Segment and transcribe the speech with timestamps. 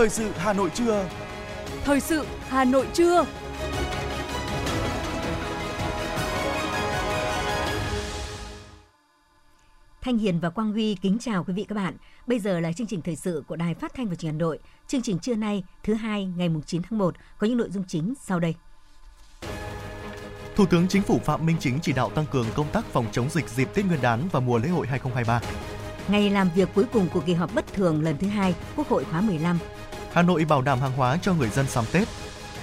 [0.00, 1.08] Thời sự Hà Nội trưa.
[1.84, 3.26] Thời sự Hà Nội trưa.
[10.00, 11.96] Thanh Hiền và Quang Huy kính chào quý vị các bạn.
[12.26, 14.44] Bây giờ là chương trình thời sự của Đài Phát thanh và Truyền hình Hà
[14.44, 14.58] Nội.
[14.86, 18.14] Chương trình trưa nay, thứ hai ngày 9 tháng 1 có những nội dung chính
[18.22, 18.54] sau đây.
[20.56, 23.30] Thủ tướng Chính phủ Phạm Minh Chính chỉ đạo tăng cường công tác phòng chống
[23.30, 25.40] dịch dịp Tết Nguyên đán và mùa lễ hội 2023.
[26.08, 29.04] Ngày làm việc cuối cùng của kỳ họp bất thường lần thứ hai Quốc hội
[29.04, 29.58] khóa 15.
[30.12, 32.08] Hà Nội bảo đảm hàng hóa cho người dân sắm Tết.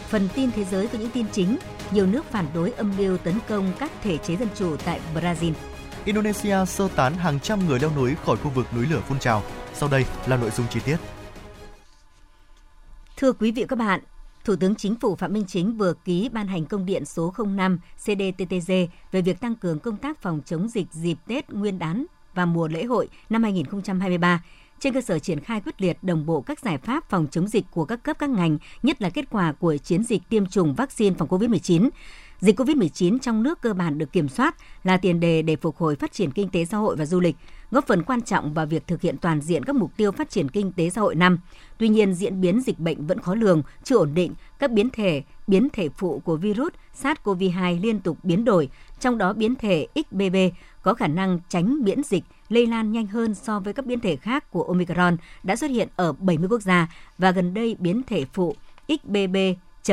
[0.09, 1.57] Phần tin thế giới có những tin chính,
[1.91, 5.51] nhiều nước phản đối âm mưu tấn công các thể chế dân chủ tại Brazil.
[6.05, 9.43] Indonesia sơ tán hàng trăm người leo núi khỏi khu vực núi lửa phun trào.
[9.73, 10.97] Sau đây là nội dung chi tiết.
[13.17, 13.99] Thưa quý vị và các bạn,
[14.43, 17.79] Thủ tướng Chính phủ Phạm Minh Chính vừa ký ban hành công điện số 05
[17.97, 18.71] CDTTG
[19.11, 22.67] về việc tăng cường công tác phòng chống dịch dịp Tết Nguyên đán và mùa
[22.67, 24.43] lễ hội năm 2023
[24.79, 27.65] trên cơ sở triển khai quyết liệt đồng bộ các giải pháp phòng chống dịch
[27.71, 31.15] của các cấp các ngành, nhất là kết quả của chiến dịch tiêm chủng vaccine
[31.19, 31.89] phòng COVID-19.
[32.39, 35.95] Dịch COVID-19 trong nước cơ bản được kiểm soát là tiền đề để phục hồi
[35.95, 37.35] phát triển kinh tế xã hội và du lịch,
[37.71, 40.49] góp phần quan trọng vào việc thực hiện toàn diện các mục tiêu phát triển
[40.49, 41.39] kinh tế xã hội năm.
[41.77, 45.23] Tuy nhiên, diễn biến dịch bệnh vẫn khó lường, chưa ổn định, các biến thể,
[45.47, 48.69] biến thể phụ của virus SARS-CoV-2 liên tục biến đổi,
[48.99, 50.35] trong đó biến thể XBB
[50.81, 54.15] có khả năng tránh miễn dịch, lây lan nhanh hơn so với các biến thể
[54.15, 58.25] khác của Omicron đã xuất hiện ở 70 quốc gia và gần đây biến thể
[58.33, 58.55] phụ
[58.87, 59.35] XBB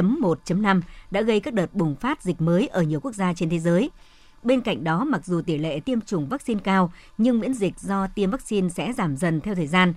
[0.03, 3.59] 1.5 đã gây các đợt bùng phát dịch mới ở nhiều quốc gia trên thế
[3.59, 3.91] giới.
[4.43, 8.07] Bên cạnh đó, mặc dù tỷ lệ tiêm chủng vaccine cao, nhưng miễn dịch do
[8.07, 9.95] tiêm vaccine sẽ giảm dần theo thời gian.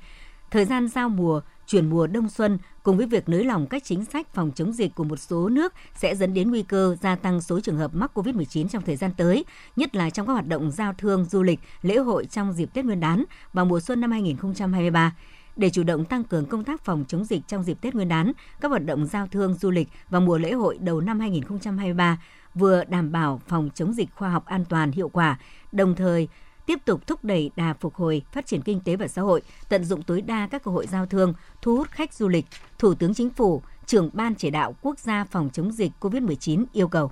[0.52, 4.06] Thời gian giao mùa, chuyển mùa đông xuân cùng với việc nới lỏng các chính
[4.06, 7.42] sách phòng chống dịch của một số nước sẽ dẫn đến nguy cơ gia tăng
[7.42, 10.72] số trường hợp mắc COVID-19 trong thời gian tới, nhất là trong các hoạt động
[10.72, 13.24] giao thương, du lịch, lễ hội trong dịp Tết Nguyên đán
[13.54, 15.16] và mùa xuân năm 2023
[15.56, 18.32] để chủ động tăng cường công tác phòng chống dịch trong dịp Tết Nguyên đán,
[18.62, 22.22] các hoạt động giao thương du lịch và mùa lễ hội đầu năm 2023
[22.56, 25.40] vừa đảm bảo phòng chống dịch khoa học an toàn hiệu quả,
[25.72, 26.28] đồng thời
[26.68, 29.86] tiếp tục thúc đẩy đà phục hồi, phát triển kinh tế và xã hội, tận
[29.86, 32.46] dụng tối đa các cơ hội giao thương, thu hút khách du lịch,
[32.80, 36.88] Thủ tướng Chính phủ, trưởng Ban chỉ đạo quốc gia phòng chống dịch COVID-19 yêu
[36.88, 37.12] cầu.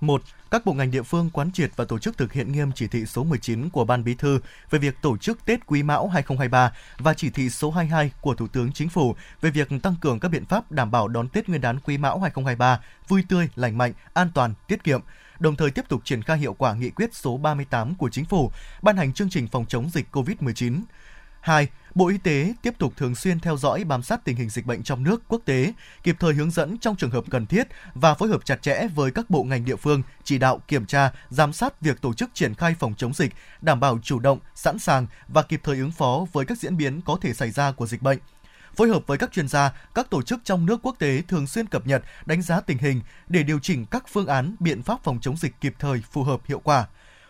[0.00, 0.22] 1.
[0.50, 3.06] Các bộ ngành địa phương quán triệt và tổ chức thực hiện nghiêm chỉ thị
[3.06, 7.14] số 19 của Ban Bí thư về việc tổ chức Tết Quý Mão 2023 và
[7.14, 10.44] chỉ thị số 22 của Thủ tướng Chính phủ về việc tăng cường các biện
[10.44, 14.30] pháp đảm bảo đón Tết Nguyên đán Quý Mão 2023 vui tươi, lành mạnh, an
[14.34, 15.00] toàn, tiết kiệm,
[15.40, 18.52] đồng thời tiếp tục triển khai hiệu quả nghị quyết số 38 của Chính phủ
[18.82, 20.80] ban hành chương trình phòng chống dịch COVID-19.
[21.40, 21.68] 2.
[21.94, 24.82] Bộ Y tế tiếp tục thường xuyên theo dõi bám sát tình hình dịch bệnh
[24.82, 25.72] trong nước, quốc tế,
[26.02, 29.10] kịp thời hướng dẫn trong trường hợp cần thiết và phối hợp chặt chẽ với
[29.10, 32.54] các bộ ngành địa phương chỉ đạo kiểm tra, giám sát việc tổ chức triển
[32.54, 36.26] khai phòng chống dịch, đảm bảo chủ động, sẵn sàng và kịp thời ứng phó
[36.32, 38.18] với các diễn biến có thể xảy ra của dịch bệnh
[38.78, 41.66] phối hợp với các chuyên gia, các tổ chức trong nước quốc tế thường xuyên
[41.66, 45.18] cập nhật, đánh giá tình hình để điều chỉnh các phương án, biện pháp phòng
[45.20, 46.86] chống dịch kịp thời, phù hợp, hiệu quả.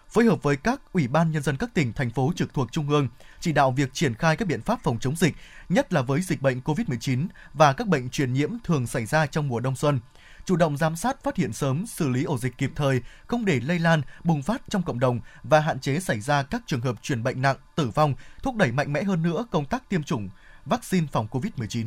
[0.08, 2.88] Phối hợp với các ủy ban nhân dân các tỉnh, thành phố trực thuộc trung
[2.88, 3.08] ương,
[3.40, 5.34] chỉ đạo việc triển khai các biện pháp phòng chống dịch,
[5.68, 9.48] nhất là với dịch bệnh COVID-19 và các bệnh truyền nhiễm thường xảy ra trong
[9.48, 10.00] mùa đông xuân
[10.44, 13.60] chủ động giám sát phát hiện sớm, xử lý ổ dịch kịp thời, không để
[13.60, 17.02] lây lan, bùng phát trong cộng đồng và hạn chế xảy ra các trường hợp
[17.02, 20.28] truyền bệnh nặng, tử vong, thúc đẩy mạnh mẽ hơn nữa công tác tiêm chủng
[20.68, 21.86] vaccine phòng COVID-19.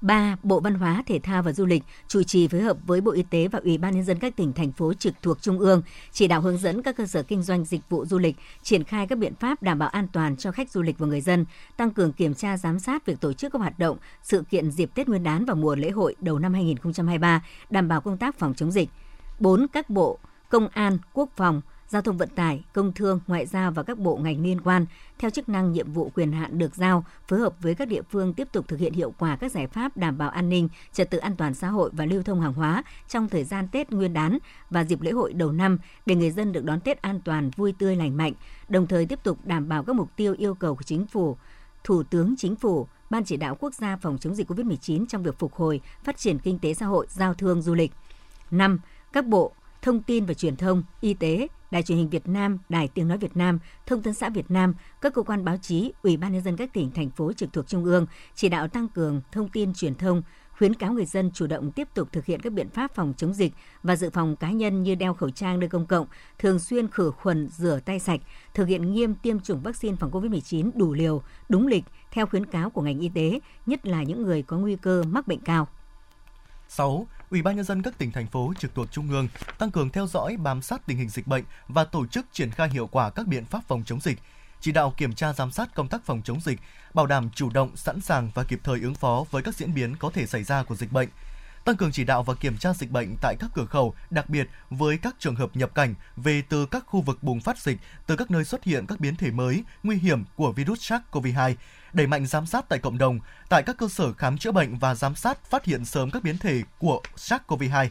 [0.00, 0.36] 3.
[0.42, 3.22] Bộ Văn hóa, Thể thao và Du lịch chủ trì phối hợp với Bộ Y
[3.22, 5.82] tế và Ủy ban nhân dân các tỉnh thành phố trực thuộc trung ương
[6.12, 9.06] chỉ đạo hướng dẫn các cơ sở kinh doanh dịch vụ du lịch triển khai
[9.06, 11.44] các biện pháp đảm bảo an toàn cho khách du lịch và người dân,
[11.76, 14.90] tăng cường kiểm tra giám sát việc tổ chức các hoạt động, sự kiện dịp
[14.94, 18.54] Tết Nguyên đán và mùa lễ hội đầu năm 2023, đảm bảo công tác phòng
[18.54, 18.88] chống dịch.
[19.38, 19.66] 4.
[19.72, 21.60] Các bộ Công an, Quốc phòng,
[21.90, 24.86] Giao thông vận tải, Công thương, Ngoại giao và các bộ ngành liên quan
[25.18, 28.34] theo chức năng nhiệm vụ quyền hạn được giao, phối hợp với các địa phương
[28.34, 31.18] tiếp tục thực hiện hiệu quả các giải pháp đảm bảo an ninh, trật tự
[31.18, 34.38] an toàn xã hội và lưu thông hàng hóa trong thời gian Tết Nguyên đán
[34.70, 37.74] và dịp lễ hội đầu năm để người dân được đón Tết an toàn, vui
[37.78, 38.32] tươi lành mạnh,
[38.68, 41.36] đồng thời tiếp tục đảm bảo các mục tiêu yêu cầu của chính phủ,
[41.84, 45.38] Thủ tướng Chính phủ, Ban chỉ đạo quốc gia phòng chống dịch COVID-19 trong việc
[45.38, 47.92] phục hồi, phát triển kinh tế xã hội, giao thương, du lịch.
[48.50, 48.80] 5.
[49.12, 49.52] Các bộ
[49.82, 53.18] Thông tin và Truyền thông, Y tế, Đài truyền hình Việt Nam, Đài Tiếng nói
[53.18, 56.42] Việt Nam, Thông tấn xã Việt Nam, các cơ quan báo chí, Ủy ban nhân
[56.42, 59.74] dân các tỉnh thành phố trực thuộc trung ương chỉ đạo tăng cường thông tin
[59.74, 60.22] truyền thông,
[60.58, 63.34] khuyến cáo người dân chủ động tiếp tục thực hiện các biện pháp phòng chống
[63.34, 63.52] dịch
[63.82, 66.06] và dự phòng cá nhân như đeo khẩu trang nơi công cộng,
[66.38, 68.20] thường xuyên khử khuẩn, rửa tay sạch,
[68.54, 72.70] thực hiện nghiêm tiêm chủng vaccine phòng COVID-19 đủ liều, đúng lịch theo khuyến cáo
[72.70, 75.68] của ngành y tế, nhất là những người có nguy cơ mắc bệnh cao.
[76.70, 77.06] 6.
[77.30, 79.28] Ủy ban nhân dân các tỉnh thành phố trực thuộc trung ương
[79.58, 82.68] tăng cường theo dõi bám sát tình hình dịch bệnh và tổ chức triển khai
[82.68, 84.18] hiệu quả các biện pháp phòng chống dịch.
[84.60, 86.60] chỉ đạo kiểm tra giám sát công tác phòng chống dịch,
[86.94, 89.96] bảo đảm chủ động, sẵn sàng và kịp thời ứng phó với các diễn biến
[89.96, 91.08] có thể xảy ra của dịch bệnh
[91.64, 94.48] tăng cường chỉ đạo và kiểm tra dịch bệnh tại các cửa khẩu, đặc biệt
[94.70, 98.16] với các trường hợp nhập cảnh về từ các khu vực bùng phát dịch, từ
[98.16, 101.54] các nơi xuất hiện các biến thể mới, nguy hiểm của virus SARS-CoV-2,
[101.92, 104.94] đẩy mạnh giám sát tại cộng đồng, tại các cơ sở khám chữa bệnh và
[104.94, 107.88] giám sát phát hiện sớm các biến thể của SARS-CoV-2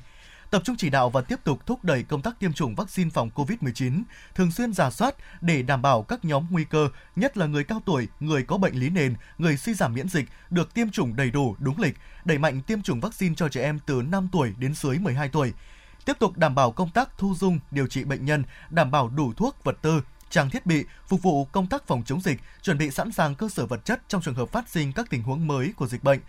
[0.52, 3.30] tập trung chỉ đạo và tiếp tục thúc đẩy công tác tiêm chủng vaccine phòng
[3.36, 4.02] COVID-19,
[4.36, 7.82] thường xuyên giả soát để đảm bảo các nhóm nguy cơ, nhất là người cao
[7.86, 11.32] tuổi, người có bệnh lý nền, người suy giảm miễn dịch được tiêm chủng đầy
[11.32, 14.74] đủ, đúng lịch, đẩy mạnh tiêm chủng vaccine cho trẻ em từ 5 tuổi đến
[14.74, 15.54] dưới 12 tuổi.
[16.06, 19.34] Tiếp tục đảm bảo công tác thu dung, điều trị bệnh nhân, đảm bảo đủ
[19.34, 22.92] thuốc, vật tư, trang thiết bị phục vụ công tác phòng chống dịch, chuẩn bị
[22.92, 25.74] sẵn sàng cơ sở vật chất trong trường hợp phát sinh các tình huống mới
[25.76, 26.20] của dịch bệnh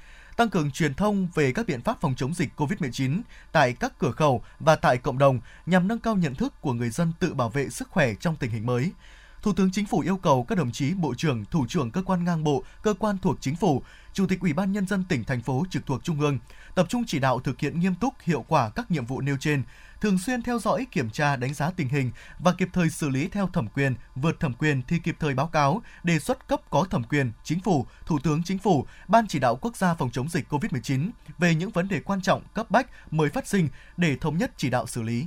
[0.41, 3.20] tăng cường truyền thông về các biện pháp phòng chống dịch COVID-19
[3.52, 6.91] tại các cửa khẩu và tại cộng đồng nhằm nâng cao nhận thức của người
[6.91, 8.93] dân tự bảo vệ sức khỏe trong tình hình mới.
[9.42, 12.25] Thủ tướng Chính phủ yêu cầu các đồng chí bộ trưởng, thủ trưởng cơ quan
[12.25, 13.82] ngang bộ, cơ quan thuộc chính phủ,
[14.12, 16.38] chủ tịch Ủy ban nhân dân tỉnh thành phố trực thuộc trung ương
[16.75, 19.62] tập trung chỉ đạo thực hiện nghiêm túc hiệu quả các nhiệm vụ nêu trên,
[20.00, 23.28] thường xuyên theo dõi, kiểm tra, đánh giá tình hình và kịp thời xử lý
[23.28, 26.84] theo thẩm quyền, vượt thẩm quyền thì kịp thời báo cáo, đề xuất cấp có
[26.90, 30.28] thẩm quyền, chính phủ, thủ tướng chính phủ, ban chỉ đạo quốc gia phòng chống
[30.28, 34.38] dịch COVID-19 về những vấn đề quan trọng cấp bách mới phát sinh để thống
[34.38, 35.26] nhất chỉ đạo xử lý.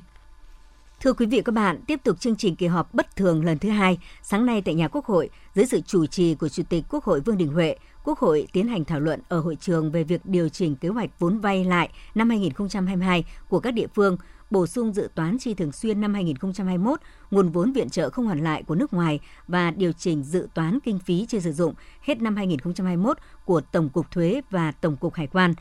[1.03, 3.57] Thưa quý vị và các bạn, tiếp tục chương trình kỳ họp bất thường lần
[3.57, 6.83] thứ hai, sáng nay tại nhà Quốc hội, dưới sự chủ trì của Chủ tịch
[6.89, 10.03] Quốc hội Vương Đình Huệ, Quốc hội tiến hành thảo luận ở hội trường về
[10.03, 14.17] việc điều chỉnh kế hoạch vốn vay lại năm 2022 của các địa phương,
[14.51, 17.00] bổ sung dự toán chi thường xuyên năm 2021,
[17.31, 20.79] nguồn vốn viện trợ không hoàn lại của nước ngoài và điều chỉnh dự toán
[20.83, 25.13] kinh phí chưa sử dụng hết năm 2021 của Tổng cục Thuế và Tổng cục
[25.13, 25.53] Hải quan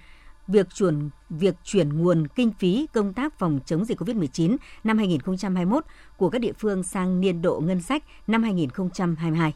[0.48, 5.84] việc chuyển việc chuyển nguồn kinh phí công tác phòng chống dịch COVID-19 năm 2021
[6.16, 9.52] của các địa phương sang niên độ ngân sách năm 2022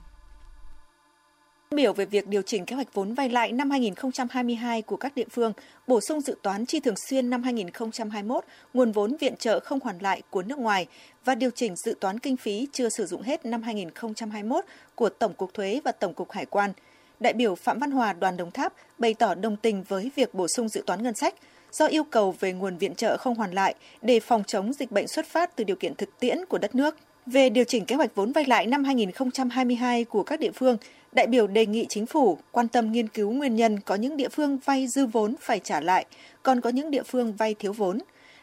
[1.70, 5.26] biểu về việc điều chỉnh kế hoạch vốn vay lại năm 2022 của các địa
[5.30, 5.52] phương,
[5.86, 8.44] bổ sung dự toán chi thường xuyên năm 2021,
[8.74, 10.86] nguồn vốn viện trợ không hoàn lại của nước ngoài
[11.24, 15.34] và điều chỉnh dự toán kinh phí chưa sử dụng hết năm 2021 của Tổng
[15.34, 16.72] cục Thuế và Tổng cục Hải quan.
[17.20, 20.48] Đại biểu Phạm Văn Hòa đoàn Đồng Tháp bày tỏ đồng tình với việc bổ
[20.48, 21.34] sung dự toán ngân sách
[21.72, 25.08] do yêu cầu về nguồn viện trợ không hoàn lại để phòng chống dịch bệnh
[25.08, 26.96] xuất phát từ điều kiện thực tiễn của đất nước.
[27.26, 30.76] Về điều chỉnh kế hoạch vốn vay lại năm 2022 của các địa phương,
[31.12, 34.28] đại biểu đề nghị chính phủ quan tâm nghiên cứu nguyên nhân có những địa
[34.28, 36.06] phương vay dư vốn phải trả lại,
[36.42, 37.98] còn có những địa phương vay thiếu vốn.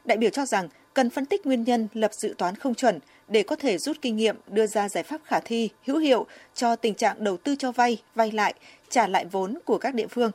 [0.05, 3.43] Đại biểu cho rằng cần phân tích nguyên nhân lập dự toán không chuẩn để
[3.43, 6.25] có thể rút kinh nghiệm đưa ra giải pháp khả thi, hữu hiệu
[6.55, 8.53] cho tình trạng đầu tư cho vay, vay lại,
[8.89, 10.31] trả lại vốn của các địa phương.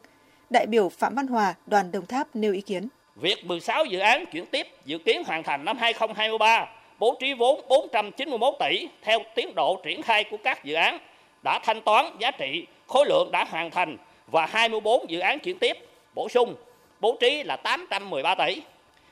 [0.51, 2.89] Đại biểu Phạm Văn Hòa, đoàn Đồng Tháp nêu ý kiến.
[3.17, 6.67] Việc 16 dự án chuyển tiếp dự kiến hoàn thành năm 2023
[6.99, 10.99] bố trí vốn 491 tỷ theo tiến độ triển khai của các dự án
[11.43, 13.97] đã thanh toán giá trị khối lượng đã hoàn thành
[14.27, 15.77] và 24 dự án chuyển tiếp
[16.15, 16.55] bổ sung
[17.01, 18.63] bố trí là 813 tỷ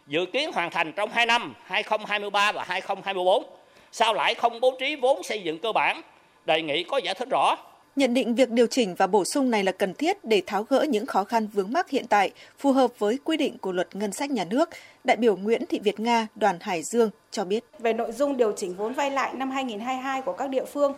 [0.07, 3.45] dự kiến hoàn thành trong 2 năm 2023 và 2024
[3.93, 6.03] sao lại không bố trí vốn xây dựng cơ bản
[6.47, 7.57] đề nghị có giải thích rõ
[7.97, 10.87] Nhận định việc điều chỉnh và bổ sung này là cần thiết để tháo gỡ
[10.89, 14.13] những khó khăn vướng mắc hiện tại, phù hợp với quy định của luật ngân
[14.13, 14.71] sách nhà nước,
[15.05, 17.65] đại biểu Nguyễn Thị Việt Nga, đoàn Hải Dương cho biết.
[17.79, 20.95] Về nội dung điều chỉnh vốn vay lại năm 2022 của các địa phương,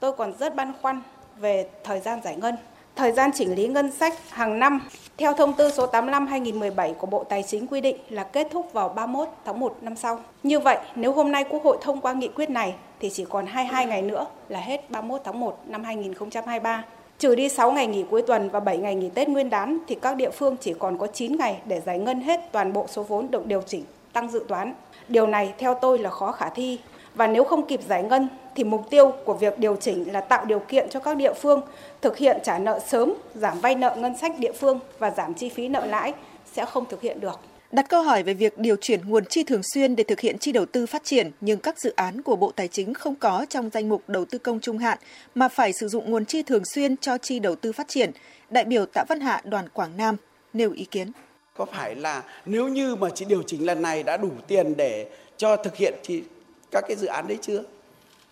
[0.00, 1.02] tôi còn rất băn khoăn
[1.38, 2.54] về thời gian giải ngân.
[2.96, 4.80] Thời gian chỉnh lý ngân sách hàng năm
[5.16, 8.88] theo thông tư số 85/2017 của Bộ Tài chính quy định là kết thúc vào
[8.88, 10.20] 31 tháng 1 năm sau.
[10.42, 13.46] Như vậy, nếu hôm nay Quốc hội thông qua nghị quyết này thì chỉ còn
[13.46, 16.84] 22 ngày nữa là hết 31 tháng 1 năm 2023.
[17.18, 19.94] Trừ đi 6 ngày nghỉ cuối tuần và 7 ngày nghỉ Tết Nguyên đán thì
[19.94, 23.02] các địa phương chỉ còn có 9 ngày để giải ngân hết toàn bộ số
[23.02, 24.74] vốn được điều chỉnh tăng dự toán.
[25.08, 26.78] Điều này theo tôi là khó khả thi
[27.16, 30.44] và nếu không kịp giải ngân thì mục tiêu của việc điều chỉnh là tạo
[30.44, 31.60] điều kiện cho các địa phương
[32.02, 35.48] thực hiện trả nợ sớm, giảm vay nợ ngân sách địa phương và giảm chi
[35.48, 36.12] phí nợ lãi
[36.52, 37.40] sẽ không thực hiện được.
[37.72, 40.52] Đặt câu hỏi về việc điều chuyển nguồn chi thường xuyên để thực hiện chi
[40.52, 43.70] đầu tư phát triển, nhưng các dự án của Bộ Tài chính không có trong
[43.72, 44.98] danh mục đầu tư công trung hạn
[45.34, 48.10] mà phải sử dụng nguồn chi thường xuyên cho chi đầu tư phát triển.
[48.50, 50.16] Đại biểu Tạ Văn Hạ đoàn Quảng Nam
[50.52, 51.12] nêu ý kiến.
[51.56, 55.06] Có phải là nếu như mà chỉ điều chỉnh lần này đã đủ tiền để
[55.36, 56.22] cho thực hiện thì
[56.70, 57.62] các cái dự án đấy chưa?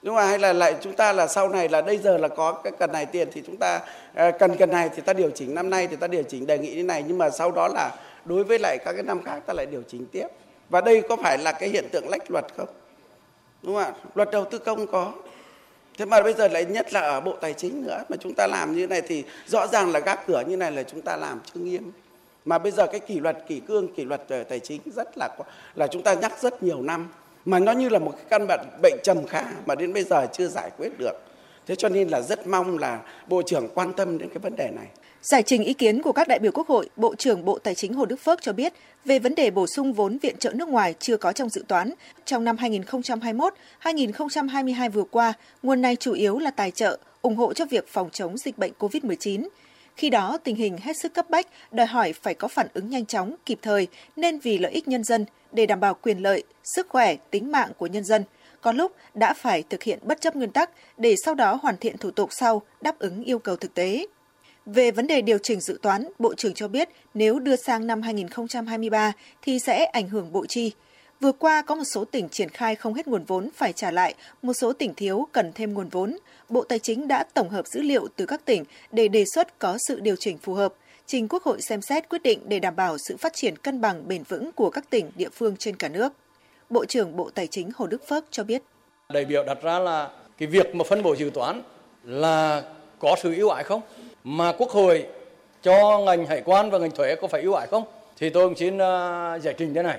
[0.04, 0.26] đúng không?
[0.26, 2.92] Hay là lại chúng ta là sau này là bây giờ là có cái cần
[2.92, 3.80] này tiền thì chúng ta
[4.14, 6.58] à, cần cần này thì ta điều chỉnh, năm nay thì ta điều chỉnh, đề
[6.58, 7.90] nghị như này, nhưng mà sau đó là
[8.24, 10.26] đối với lại các cái năm khác ta lại điều chỉnh tiếp.
[10.68, 12.68] Và đây có phải là cái hiện tượng lách luật không?
[13.62, 13.92] Đúng không ạ?
[14.14, 15.12] Luật đầu tư công có.
[15.98, 18.46] Thế mà bây giờ lại nhất là ở bộ tài chính nữa, mà chúng ta
[18.46, 21.40] làm như này thì rõ ràng là gác cửa như này là chúng ta làm
[21.44, 21.92] chưa nghiêm.
[22.44, 25.28] Mà bây giờ cái kỷ luật, kỷ cương, kỷ luật ờ, tài chính rất là
[25.74, 27.08] là chúng ta nhắc rất nhiều năm
[27.44, 30.26] mà nó như là một cái căn bệnh bệnh trầm kha mà đến bây giờ
[30.32, 31.14] chưa giải quyết được
[31.66, 34.70] Thế cho nên là rất mong là Bộ trưởng quan tâm đến cái vấn đề
[34.76, 34.86] này.
[35.22, 37.94] Giải trình ý kiến của các đại biểu Quốc hội, Bộ trưởng Bộ Tài chính
[37.94, 38.72] Hồ Đức Phước cho biết
[39.04, 41.92] về vấn đề bổ sung vốn viện trợ nước ngoài chưa có trong dự toán.
[42.24, 42.56] Trong năm
[43.82, 45.32] 2021-2022 vừa qua,
[45.62, 48.72] nguồn này chủ yếu là tài trợ, ủng hộ cho việc phòng chống dịch bệnh
[48.78, 49.48] COVID-19.
[49.96, 53.06] Khi đó, tình hình hết sức cấp bách, đòi hỏi phải có phản ứng nhanh
[53.06, 53.86] chóng, kịp thời,
[54.16, 57.70] nên vì lợi ích nhân dân, để đảm bảo quyền lợi, sức khỏe, tính mạng
[57.78, 58.24] của nhân dân,
[58.60, 61.98] có lúc đã phải thực hiện bất chấp nguyên tắc để sau đó hoàn thiện
[61.98, 64.06] thủ tục sau đáp ứng yêu cầu thực tế.
[64.66, 68.02] Về vấn đề điều chỉnh dự toán, Bộ trưởng cho biết nếu đưa sang năm
[68.02, 70.72] 2023 thì sẽ ảnh hưởng bộ chi.
[71.24, 74.14] Vừa qua có một số tỉnh triển khai không hết nguồn vốn phải trả lại,
[74.42, 76.16] một số tỉnh thiếu cần thêm nguồn vốn.
[76.48, 79.78] Bộ Tài chính đã tổng hợp dữ liệu từ các tỉnh để đề xuất có
[79.88, 80.74] sự điều chỉnh phù hợp,
[81.06, 84.08] trình Quốc hội xem xét quyết định để đảm bảo sự phát triển cân bằng
[84.08, 86.12] bền vững của các tỉnh, địa phương trên cả nước.
[86.70, 88.62] Bộ trưởng Bộ Tài chính Hồ Đức Phước cho biết.
[89.08, 91.62] Đại biểu đặt ra là cái việc mà phân bổ dự toán
[92.04, 92.62] là
[92.98, 93.80] có sự ưu ái không?
[94.24, 95.06] Mà Quốc hội
[95.62, 97.84] cho ngành hải quan và ngành thuế có phải ưu ái không?
[98.16, 99.98] Thì tôi cũng xin à, giải trình thế này.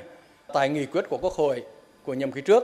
[0.56, 1.64] Tại nghị quyết của Quốc hội
[2.06, 2.64] của nhiệm kỳ trước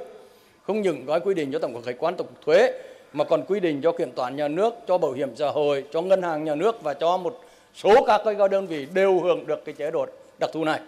[0.63, 2.74] không những gói quy định cho tổng cục hải quan tổng cục thuế
[3.13, 6.01] mà còn quy định cho kiểm toán nhà nước, cho bảo hiểm xã hội, cho
[6.01, 7.41] ngân hàng nhà nước và cho một
[7.75, 10.05] số các cái đơn vị đều hưởng được cái chế độ
[10.39, 10.79] đặc thù này.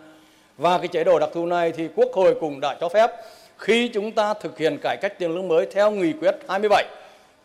[0.57, 3.11] Và cái chế độ đặc thù này thì Quốc hội cũng đã cho phép
[3.57, 6.85] khi chúng ta thực hiện cải cách tiền lương mới theo nghị quyết 27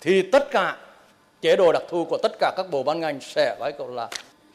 [0.01, 0.77] thì tất cả
[1.41, 4.09] chế độ đặc thù của tất cả các bộ ban ngành sẽ phải gọi là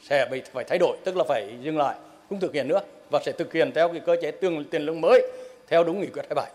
[0.09, 1.95] sẽ bị phải thay đổi tức là phải dừng lại
[2.29, 2.79] không thực hiện nữa
[3.13, 5.31] và sẽ thực hiện theo cái cơ chế tương tiền lương mới
[5.67, 6.51] theo đúng nghị quyết 27.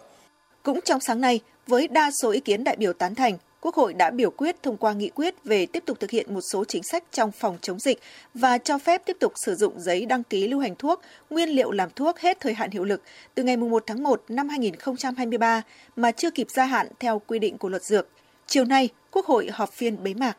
[0.63, 3.95] Cũng trong sáng nay, với đa số ý kiến đại biểu tán thành, Quốc hội
[3.95, 6.83] đã biểu quyết thông qua nghị quyết về tiếp tục thực hiện một số chính
[6.83, 7.99] sách trong phòng chống dịch
[8.35, 11.01] và cho phép tiếp tục sử dụng giấy đăng ký lưu hành thuốc,
[11.31, 13.03] nguyên liệu làm thuốc hết thời hạn hiệu lực
[13.35, 15.63] từ ngày 1 tháng 1 năm 2023
[15.97, 18.09] mà chưa kịp gia hạn theo quy định của luật dược.
[18.47, 20.37] Chiều nay, Quốc hội họp phiên bế mạc.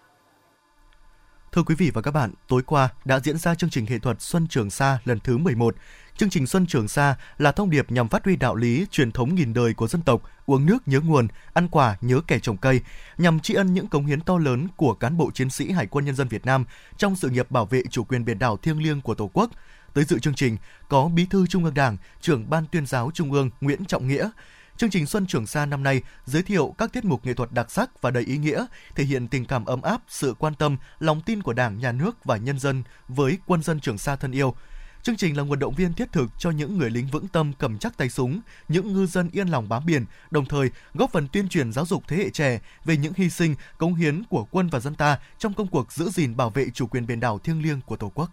[1.52, 4.22] Thưa quý vị và các bạn, tối qua đã diễn ra chương trình nghệ thuật
[4.22, 5.76] Xuân Trường Sa lần thứ 11.
[6.20, 9.36] Chương trình Xuân Trường Sa là thông điệp nhằm phát huy đạo lý, truyền thống
[9.36, 12.82] nghìn đời của dân tộc, uống nước nhớ nguồn, ăn quả nhớ kẻ trồng cây,
[13.18, 16.06] nhằm tri ân những cống hiến to lớn của cán bộ chiến sĩ Hải quân
[16.06, 16.66] Nhân dân Việt Nam
[16.98, 19.52] trong sự nghiệp bảo vệ chủ quyền biển đảo thiêng liêng của Tổ quốc.
[19.94, 20.58] Tới dự chương trình
[20.90, 24.30] có Bí thư Trung ương Đảng, trưởng Ban tuyên giáo Trung ương Nguyễn Trọng Nghĩa,
[24.78, 27.72] Chương trình Xuân Trường Sa năm nay giới thiệu các tiết mục nghệ thuật đặc
[27.72, 31.22] sắc và đầy ý nghĩa, thể hiện tình cảm ấm áp, sự quan tâm, lòng
[31.22, 34.56] tin của Đảng, Nhà nước và nhân dân với quân dân Trường Sa thân yêu.
[35.04, 37.78] Chương trình là nguồn động viên thiết thực cho những người lính vững tâm cầm
[37.78, 41.50] chắc tay súng, những ngư dân yên lòng bám biển, đồng thời góp phần tuyên
[41.50, 44.80] truyền giáo dục thế hệ trẻ về những hy sinh, cống hiến của quân và
[44.80, 47.82] dân ta trong công cuộc giữ gìn bảo vệ chủ quyền biển đảo thiêng liêng
[47.82, 48.30] của Tổ quốc.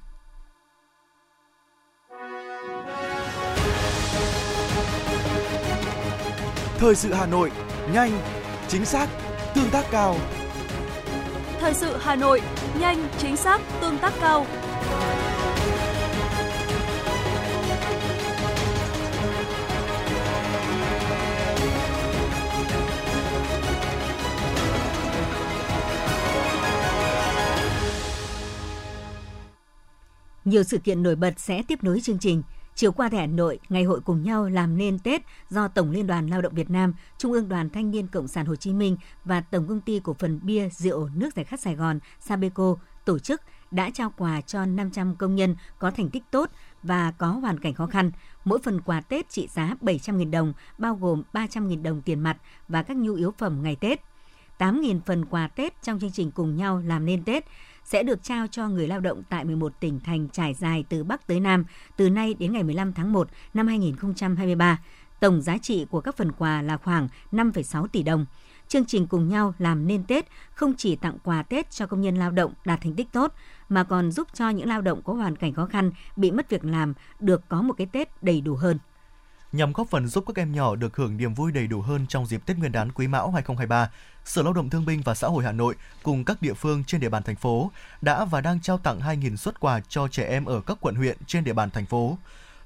[6.79, 7.51] Thời sự Hà Nội,
[7.93, 8.21] nhanh,
[8.69, 9.09] chính xác,
[9.55, 10.17] tương tác cao.
[11.61, 12.43] Thời sự Hà Nội,
[12.81, 14.47] nhanh, chính xác, tương tác cao.
[30.47, 32.43] Nhiều sự kiện nổi bật sẽ tiếp nối chương trình.
[32.75, 36.07] Chiều qua tại Hà Nội, Ngày hội cùng nhau làm nên Tết do Tổng Liên
[36.07, 38.97] đoàn Lao động Việt Nam, Trung ương Đoàn Thanh niên Cộng sản Hồ Chí Minh
[39.25, 43.19] và Tổng công ty cổ phần bia rượu nước giải khát Sài Gòn Sabeco tổ
[43.19, 46.50] chức đã trao quà cho 500 công nhân có thành tích tốt
[46.83, 48.11] và có hoàn cảnh khó khăn.
[48.45, 52.37] Mỗi phần quà Tết trị giá 700.000 đồng, bao gồm 300.000 đồng tiền mặt
[52.69, 54.00] và các nhu yếu phẩm ngày Tết.
[54.59, 57.45] 8.000 phần quà Tết trong chương trình cùng nhau làm nên Tết
[57.87, 61.26] sẽ được trao cho người lao động tại 11 tỉnh thành trải dài từ Bắc
[61.26, 61.64] tới Nam
[61.97, 64.78] từ nay đến ngày 15 tháng 1 năm 2023.
[65.21, 68.26] Tổng giá trị của các phần quà là khoảng 5,6 tỷ đồng.
[68.69, 72.16] Chương trình cùng nhau làm nên Tết không chỉ tặng quà Tết cho công nhân
[72.16, 73.35] lao động đạt thành tích tốt,
[73.69, 76.64] mà còn giúp cho những lao động có hoàn cảnh khó khăn, bị mất việc
[76.64, 78.78] làm được có một cái Tết đầy đủ hơn
[79.53, 82.26] nhằm góp phần giúp các em nhỏ được hưởng niềm vui đầy đủ hơn trong
[82.26, 83.91] dịp Tết Nguyên đán Quý Mão 2023.
[84.25, 87.00] Sở Lao động Thương binh và Xã hội Hà Nội cùng các địa phương trên
[87.00, 90.45] địa bàn thành phố đã và đang trao tặng 2.000 xuất quà cho trẻ em
[90.45, 92.19] ở các quận huyện trên địa bàn thành phố.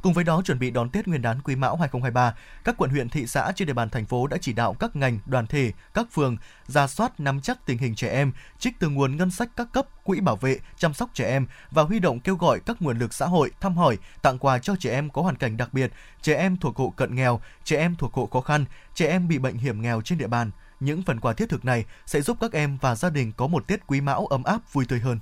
[0.02, 3.08] Cùng với đó, chuẩn bị đón Tết Nguyên đán Quý Mão 2023, các quận huyện
[3.08, 6.06] thị xã trên địa bàn thành phố đã chỉ đạo các ngành, đoàn thể, các
[6.12, 9.68] phường ra soát nắm chắc tình hình trẻ em, trích từ nguồn ngân sách các
[9.72, 12.98] cấp, quỹ bảo vệ, chăm sóc trẻ em và huy động kêu gọi các nguồn
[12.98, 15.92] lực xã hội thăm hỏi, tặng quà cho trẻ em có hoàn cảnh đặc biệt,
[16.22, 18.64] trẻ em thuộc hộ cận nghèo, trẻ em thuộc hộ khó khăn,
[18.94, 20.50] trẻ em bị bệnh hiểm nghèo trên địa bàn.
[20.80, 23.66] Những phần quà thiết thực này sẽ giúp các em và gia đình có một
[23.66, 25.18] Tết Quý Mão ấm áp vui tươi hơn.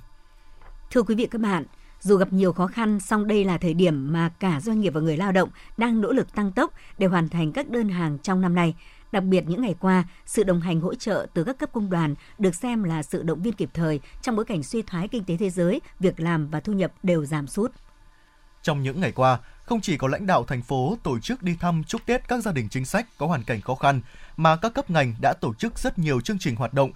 [0.91, 1.65] Thưa quý vị các bạn,
[2.01, 5.01] dù gặp nhiều khó khăn, song đây là thời điểm mà cả doanh nghiệp và
[5.01, 8.41] người lao động đang nỗ lực tăng tốc để hoàn thành các đơn hàng trong
[8.41, 8.75] năm nay.
[9.11, 12.15] Đặc biệt những ngày qua, sự đồng hành hỗ trợ từ các cấp công đoàn
[12.37, 15.37] được xem là sự động viên kịp thời trong bối cảnh suy thoái kinh tế
[15.37, 17.71] thế giới, việc làm và thu nhập đều giảm sút.
[18.61, 21.83] Trong những ngày qua, không chỉ có lãnh đạo thành phố tổ chức đi thăm
[21.83, 24.01] chúc Tết các gia đình chính sách có hoàn cảnh khó khăn,
[24.37, 26.91] mà các cấp ngành đã tổ chức rất nhiều chương trình hoạt động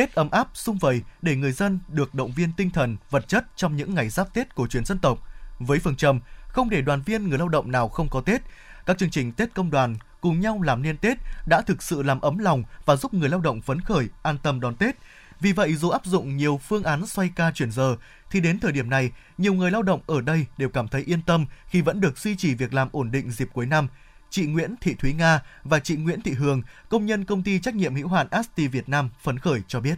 [0.00, 3.44] Tết ấm áp, sung vầy để người dân được động viên tinh thần, vật chất
[3.56, 5.18] trong những ngày giáp Tết của truyền dân tộc.
[5.58, 8.40] Với phương châm không để đoàn viên người lao động nào không có Tết,
[8.86, 12.20] các chương trình Tết công đoàn cùng nhau làm nên Tết đã thực sự làm
[12.20, 14.96] ấm lòng và giúp người lao động phấn khởi, an tâm đón Tết.
[15.40, 17.96] Vì vậy, dù áp dụng nhiều phương án xoay ca chuyển giờ,
[18.30, 21.22] thì đến thời điểm này, nhiều người lao động ở đây đều cảm thấy yên
[21.22, 23.88] tâm khi vẫn được duy trì việc làm ổn định dịp cuối năm.
[24.30, 27.74] Chị Nguyễn Thị Thúy Nga và chị Nguyễn Thị Hương, công nhân công ty trách
[27.74, 29.94] nhiệm hữu hạn Asti Việt Nam phấn khởi cho biết.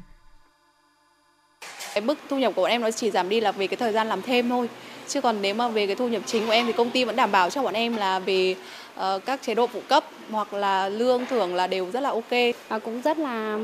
[1.95, 3.93] Cái mức thu nhập của bọn em nó chỉ giảm đi là về cái thời
[3.93, 4.69] gian làm thêm thôi.
[5.09, 7.17] Chứ còn nếu mà về cái thu nhập chính của em thì công ty vẫn
[7.17, 8.57] đảm bảo cho bọn em là về
[9.01, 12.31] uh, các chế độ phụ cấp hoặc là lương thưởng là đều rất là ok.
[12.69, 13.59] Và cũng rất là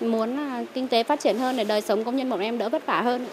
[0.00, 2.68] muốn là kinh tế phát triển hơn để đời sống công nhân bọn em đỡ
[2.68, 3.26] vất vả hơn.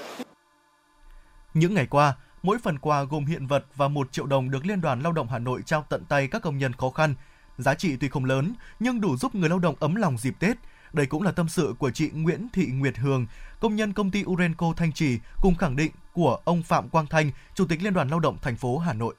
[1.54, 4.82] Những ngày qua, mỗi phần quà gồm hiện vật và 1 triệu đồng được Liên
[4.82, 7.16] đoàn Lao động Hà Nội trao tận tay các công nhân khó khăn.
[7.58, 10.58] Giá trị tuy không lớn nhưng đủ giúp người lao động ấm lòng dịp Tết.
[10.94, 13.26] Đây cũng là tâm sự của chị Nguyễn Thị Nguyệt Hường,
[13.60, 17.32] công nhân công ty Urenco Thanh Trì cùng khẳng định của ông Phạm Quang Thanh,
[17.56, 19.16] Chủ tịch Liên đoàn Lao động thành phố Hà Nội.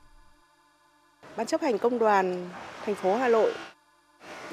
[1.37, 2.50] Ban chấp hành công đoàn
[2.87, 3.52] thành phố Hà Nội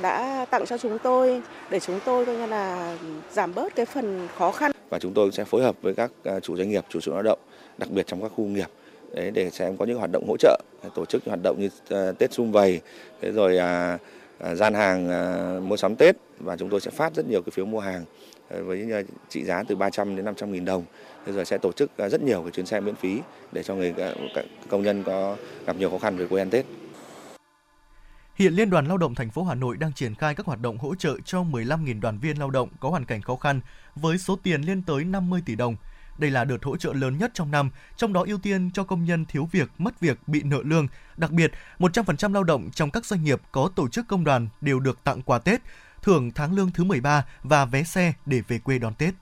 [0.01, 2.97] đã tặng cho chúng tôi để chúng tôi coi như là
[3.31, 4.71] giảm bớt cái phần khó khăn.
[4.89, 7.21] Và chúng tôi sẽ phối hợp với các à, chủ doanh nghiệp, chủ sử lao
[7.21, 7.39] động,
[7.77, 8.67] đặc biệt trong các khu nghiệp
[9.13, 10.59] đấy để xem có những hoạt động hỗ trợ,
[10.95, 12.81] tổ chức những hoạt động như à, Tết xung vầy,
[13.21, 13.97] thế rồi à,
[14.39, 17.51] à, gian hàng à, mua sắm Tết và chúng tôi sẽ phát rất nhiều cái
[17.51, 18.05] phiếu mua hàng
[18.49, 18.87] à, với
[19.29, 20.83] trị giá từ 300 đến 500 nghìn đồng.
[21.25, 23.19] Thế rồi sẽ tổ chức rất nhiều cái chuyến xe miễn phí
[23.51, 23.93] để cho người
[24.69, 26.65] công nhân có gặp nhiều khó khăn về quê ăn Tết.
[28.39, 30.77] Hiện Liên đoàn Lao động thành phố Hà Nội đang triển khai các hoạt động
[30.77, 33.61] hỗ trợ cho 15.000 đoàn viên lao động có hoàn cảnh khó khăn
[33.95, 35.75] với số tiền lên tới 50 tỷ đồng.
[36.17, 39.05] Đây là đợt hỗ trợ lớn nhất trong năm, trong đó ưu tiên cho công
[39.05, 40.87] nhân thiếu việc, mất việc, bị nợ lương.
[41.17, 44.79] Đặc biệt, 100% lao động trong các doanh nghiệp có tổ chức công đoàn đều
[44.79, 45.61] được tặng quà Tết,
[46.01, 49.13] thưởng tháng lương thứ 13 và vé xe để về quê đón Tết.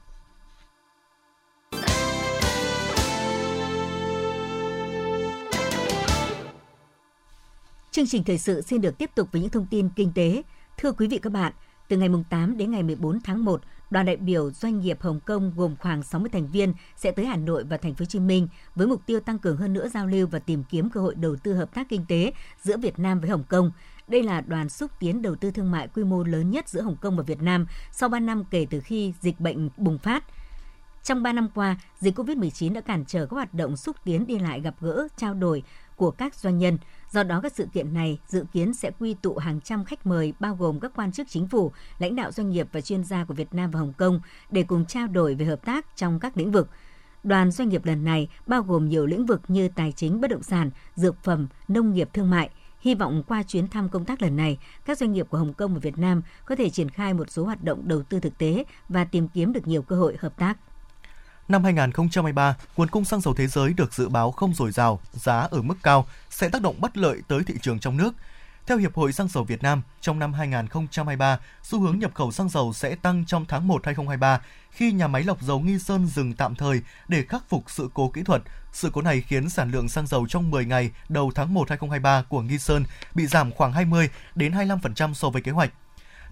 [7.97, 10.41] Chương trình thời sự xin được tiếp tục với những thông tin kinh tế.
[10.77, 11.53] Thưa quý vị các bạn,
[11.87, 15.53] từ ngày 8 đến ngày 14 tháng 1, đoàn đại biểu doanh nghiệp Hồng Kông
[15.55, 18.47] gồm khoảng 60 thành viên sẽ tới Hà Nội và Thành phố Hồ Chí Minh
[18.75, 21.35] với mục tiêu tăng cường hơn nữa giao lưu và tìm kiếm cơ hội đầu
[21.35, 23.71] tư hợp tác kinh tế giữa Việt Nam với Hồng Kông.
[24.07, 26.97] Đây là đoàn xúc tiến đầu tư thương mại quy mô lớn nhất giữa Hồng
[27.01, 30.23] Kông và Việt Nam sau 3 năm kể từ khi dịch bệnh bùng phát.
[31.03, 34.39] Trong 3 năm qua, dịch COVID-19 đã cản trở các hoạt động xúc tiến đi
[34.39, 35.63] lại gặp gỡ, trao đổi
[35.95, 36.77] của các doanh nhân.
[37.11, 40.33] Do đó, các sự kiện này dự kiến sẽ quy tụ hàng trăm khách mời
[40.39, 43.33] bao gồm các quan chức chính phủ, lãnh đạo doanh nghiệp và chuyên gia của
[43.33, 44.19] Việt Nam và Hồng Kông
[44.51, 46.69] để cùng trao đổi về hợp tác trong các lĩnh vực.
[47.23, 50.43] Đoàn doanh nghiệp lần này bao gồm nhiều lĩnh vực như tài chính, bất động
[50.43, 52.49] sản, dược phẩm, nông nghiệp thương mại.
[52.79, 55.73] Hy vọng qua chuyến thăm công tác lần này, các doanh nghiệp của Hồng Kông
[55.73, 58.63] và Việt Nam có thể triển khai một số hoạt động đầu tư thực tế
[58.89, 60.57] và tìm kiếm được nhiều cơ hội hợp tác.
[61.47, 65.39] Năm 2023, nguồn cung xăng dầu thế giới được dự báo không dồi dào, giá
[65.39, 68.11] ở mức cao sẽ tác động bất lợi tới thị trường trong nước.
[68.65, 72.49] Theo Hiệp hội Xăng dầu Việt Nam, trong năm 2023, xu hướng nhập khẩu xăng
[72.49, 76.33] dầu sẽ tăng trong tháng 1 2023 khi nhà máy lọc dầu Nghi Sơn dừng
[76.33, 78.41] tạm thời để khắc phục sự cố kỹ thuật.
[78.73, 82.23] Sự cố này khiến sản lượng xăng dầu trong 10 ngày đầu tháng 1 2023
[82.29, 82.83] của Nghi Sơn
[83.15, 85.71] bị giảm khoảng 20 đến 25% so với kế hoạch.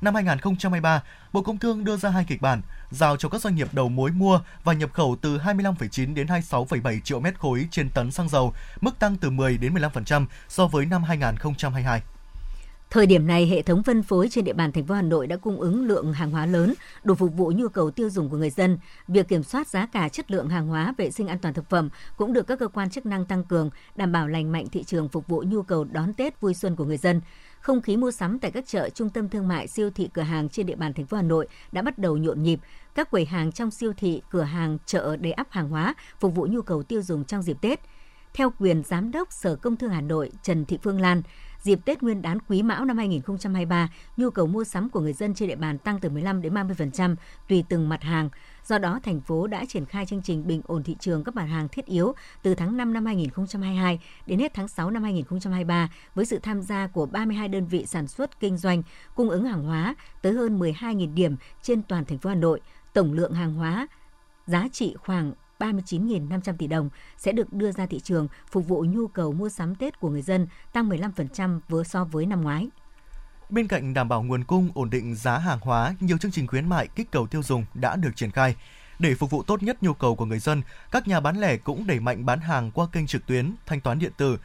[0.02, 1.04] Năm 2023,
[1.34, 4.12] Bộ Công Thương đưa ra hai kịch bản, giao cho các doanh nghiệp đầu mối
[4.12, 8.54] mua và nhập khẩu từ 25,9 đến 26,7 triệu mét khối trên tấn xăng dầu,
[8.82, 12.02] mức tăng từ 10 đến 15% so với năm 2022.
[12.90, 15.38] Thời điểm này, hệ thống phân phối trên địa bàn thành phố Hà Nội đã
[15.38, 18.50] cung ứng lượng hàng hóa lớn, đủ phục vụ nhu cầu tiêu dùng của người
[18.50, 18.78] dân.
[19.08, 21.90] Việc kiểm soát giá cả chất lượng hàng hóa, vệ sinh an toàn thực phẩm
[22.18, 25.10] cũng được các cơ quan chức năng tăng cường, đảm bảo lành mạnh thị trường
[25.10, 27.22] phục vụ nhu cầu đón Tết vui xuân của người dân.
[27.66, 30.50] Không khí mua sắm tại các chợ, trung tâm thương mại, siêu thị, cửa hàng
[30.50, 32.60] trên địa bàn thành phố Hà Nội đã bắt đầu nhộn nhịp.
[32.96, 36.48] Các quầy hàng trong siêu thị, cửa hàng, chợ đầy ắp hàng hóa phục vụ
[36.50, 37.80] nhu cầu tiêu dùng trong dịp Tết.
[38.34, 41.22] Theo quyền Giám đốc Sở Công Thương Hà Nội Trần Thị Phương Lan,
[41.66, 45.34] dịp Tết Nguyên đán Quý Mão năm 2023, nhu cầu mua sắm của người dân
[45.34, 47.16] trên địa bàn tăng từ 15 đến 30%
[47.50, 48.30] tùy từng mặt hàng.
[48.66, 51.44] Do đó, thành phố đã triển khai chương trình bình ổn thị trường các mặt
[51.44, 56.26] hàng thiết yếu từ tháng 5 năm 2022 đến hết tháng 6 năm 2023 với
[56.26, 58.84] sự tham gia của 32 đơn vị sản xuất kinh doanh
[59.16, 62.62] cung ứng hàng hóa tới hơn 12.000 điểm trên toàn thành phố Hà Nội.
[62.94, 63.88] Tổng lượng hàng hóa
[64.48, 65.34] giá trị khoảng
[65.74, 69.76] 39.500 tỷ đồng sẽ được đưa ra thị trường phục vụ nhu cầu mua sắm
[69.76, 72.68] Tết của người dân tăng 15% với so với năm ngoái.
[73.50, 76.70] Bên cạnh đảm bảo nguồn cung, ổn định giá hàng hóa, nhiều chương trình khuyến
[76.70, 78.56] mại kích cầu tiêu dùng đã được triển khai.
[79.00, 81.88] Để phục vụ tốt nhất nhu cầu của người dân, các nhà bán lẻ cũng
[81.88, 84.38] đẩy mạnh bán hàng qua kênh trực tuyến, thanh toán điện tử,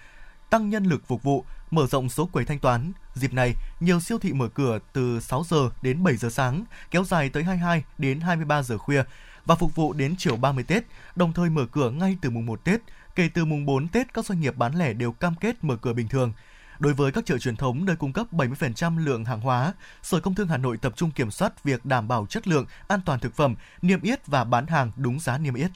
[0.50, 2.92] tăng nhân lực phục vụ, mở rộng số quầy thanh toán.
[3.14, 7.04] Dịp này, nhiều siêu thị mở cửa từ 6 giờ đến 7 giờ sáng, kéo
[7.04, 9.02] dài tới 22 đến 23 giờ khuya
[9.46, 10.84] và phục vụ đến chiều 30 Tết,
[11.16, 12.80] đồng thời mở cửa ngay từ mùng 1 Tết.
[13.14, 15.92] Kể từ mùng 4 Tết, các doanh nghiệp bán lẻ đều cam kết mở cửa
[15.92, 16.32] bình thường.
[16.78, 20.34] Đối với các chợ truyền thống nơi cung cấp 70% lượng hàng hóa, Sở Công
[20.34, 23.34] Thương Hà Nội tập trung kiểm soát việc đảm bảo chất lượng, an toàn thực
[23.34, 25.70] phẩm, niêm yết và bán hàng đúng giá niêm yết.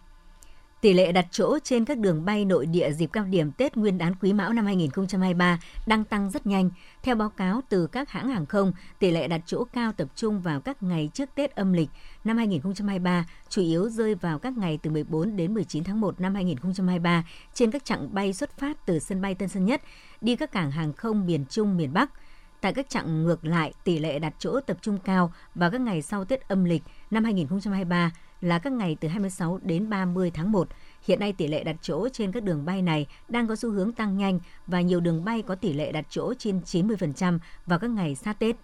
[0.85, 3.99] Tỷ lệ đặt chỗ trên các đường bay nội địa dịp cao điểm Tết Nguyên
[3.99, 6.71] đán Quý Mão năm 2023 đang tăng rất nhanh.
[7.03, 10.41] Theo báo cáo từ các hãng hàng không, tỷ lệ đặt chỗ cao tập trung
[10.41, 11.89] vào các ngày trước Tết âm lịch
[12.25, 16.35] năm 2023, chủ yếu rơi vào các ngày từ 14 đến 19 tháng 1 năm
[16.35, 19.83] 2023 trên các chặng bay xuất phát từ sân bay Tân Sơn Nhất
[20.21, 22.11] đi các cảng hàng không miền Trung, miền Bắc.
[22.61, 26.03] Tại các chặng ngược lại, tỷ lệ đặt chỗ tập trung cao vào các ngày
[26.03, 28.11] sau Tết âm lịch năm 2023
[28.45, 30.69] là các ngày từ 26 đến 30 tháng 1.
[31.03, 33.93] Hiện nay tỷ lệ đặt chỗ trên các đường bay này đang có xu hướng
[33.93, 37.91] tăng nhanh và nhiều đường bay có tỷ lệ đặt chỗ trên 90% vào các
[37.91, 38.57] ngày sát Tết.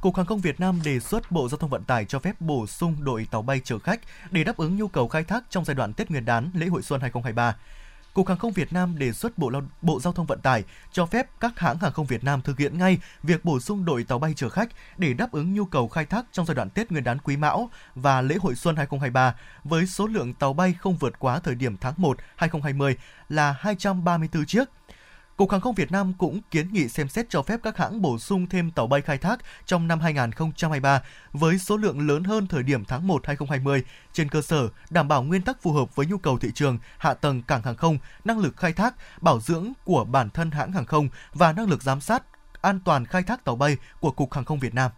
[0.00, 2.66] Cục Hàng không Việt Nam đề xuất Bộ Giao thông Vận tải cho phép bổ
[2.66, 5.74] sung đội tàu bay chở khách để đáp ứng nhu cầu khai thác trong giai
[5.74, 7.56] đoạn Tết Nguyên đán, lễ hội xuân 2023.
[8.14, 11.06] Cục Hàng không Việt Nam đề xuất Bộ Lao, Bộ Giao thông Vận tải cho
[11.06, 14.18] phép các hãng hàng không Việt Nam thực hiện ngay việc bổ sung đội tàu
[14.18, 17.04] bay chở khách để đáp ứng nhu cầu khai thác trong giai đoạn Tết Nguyên
[17.04, 21.18] đán Quý Mão và lễ hội xuân 2023 với số lượng tàu bay không vượt
[21.18, 22.96] quá thời điểm tháng 1 2020
[23.28, 24.64] là 234 chiếc.
[25.38, 28.18] Cục Hàng không Việt Nam cũng kiến nghị xem xét cho phép các hãng bổ
[28.18, 32.62] sung thêm tàu bay khai thác trong năm 2023 với số lượng lớn hơn thời
[32.62, 36.18] điểm tháng 1 2020 trên cơ sở đảm bảo nguyên tắc phù hợp với nhu
[36.18, 40.04] cầu thị trường, hạ tầng cảng hàng không, năng lực khai thác, bảo dưỡng của
[40.04, 42.22] bản thân hãng hàng không và năng lực giám sát
[42.60, 44.90] an toàn khai thác tàu bay của Cục Hàng không Việt Nam.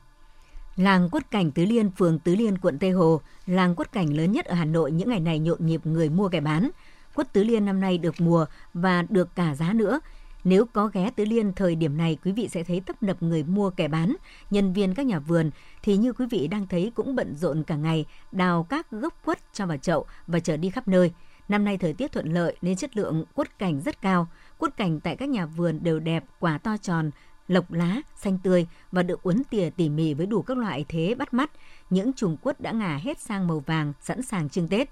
[0.76, 4.32] Làng quất cảnh Tứ Liên, phường Tứ Liên, quận Tây Hồ, làng quất cảnh lớn
[4.32, 6.70] nhất ở Hà Nội những ngày này nhộn nhịp người mua kẻ bán.
[7.14, 10.00] Quất Tứ Liên năm nay được mùa và được cả giá nữa.
[10.44, 13.42] Nếu có ghé Tứ Liên thời điểm này, quý vị sẽ thấy tấp nập người
[13.44, 14.16] mua kẻ bán,
[14.50, 15.50] nhân viên các nhà vườn
[15.82, 19.38] thì như quý vị đang thấy cũng bận rộn cả ngày, đào các gốc quất
[19.52, 21.12] cho vào chậu và chở đi khắp nơi.
[21.48, 24.28] Năm nay thời tiết thuận lợi nên chất lượng quất cảnh rất cao.
[24.58, 27.10] Quất cảnh tại các nhà vườn đều đẹp, quả to tròn,
[27.48, 31.14] lộc lá, xanh tươi và được uốn tỉa tỉ mỉ với đủ các loại thế
[31.14, 31.50] bắt mắt.
[31.90, 34.88] Những chùm quất đã ngả hết sang màu vàng, sẵn sàng trưng Tết.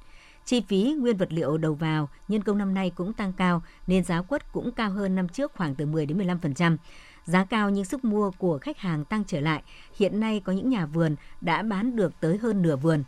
[0.49, 4.05] Chi phí nguyên vật liệu đầu vào, nhân công năm nay cũng tăng cao nên
[4.05, 6.77] giá quất cũng cao hơn năm trước khoảng từ 10 đến 15%.
[7.25, 9.63] Giá cao nhưng sức mua của khách hàng tăng trở lại.
[9.97, 13.05] Hiện nay có những nhà vườn đã bán được tới hơn nửa vườn.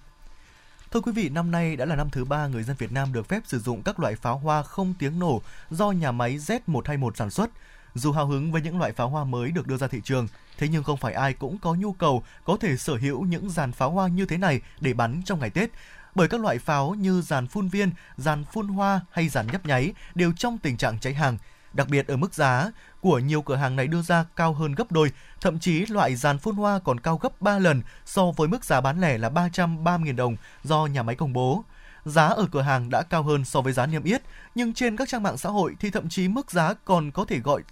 [0.90, 3.28] Thưa quý vị, năm nay đã là năm thứ ba người dân Việt Nam được
[3.28, 7.30] phép sử dụng các loại pháo hoa không tiếng nổ do nhà máy Z121 sản
[7.30, 7.50] xuất.
[7.94, 10.68] Dù hào hứng với những loại pháo hoa mới được đưa ra thị trường, thế
[10.68, 13.90] nhưng không phải ai cũng có nhu cầu có thể sở hữu những dàn pháo
[13.90, 15.70] hoa như thế này để bắn trong ngày Tết
[16.14, 19.92] bởi các loại pháo như dàn phun viên, dàn phun hoa hay dàn nhấp nháy
[20.14, 21.38] đều trong tình trạng cháy hàng.
[21.72, 22.70] Đặc biệt ở mức giá
[23.00, 26.38] của nhiều cửa hàng này đưa ra cao hơn gấp đôi, thậm chí loại dàn
[26.38, 30.16] phun hoa còn cao gấp 3 lần so với mức giá bán lẻ là 330.000
[30.16, 31.64] đồng do nhà máy công bố.
[32.04, 34.22] Giá ở cửa hàng đã cao hơn so với giá niêm yết,
[34.54, 37.38] nhưng trên các trang mạng xã hội thì thậm chí mức giá còn có thể
[37.38, 37.62] gọi